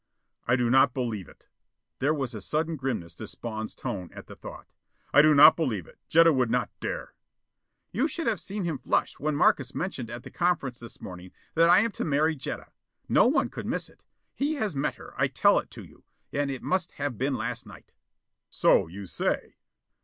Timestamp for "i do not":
0.47-0.95, 5.13-5.55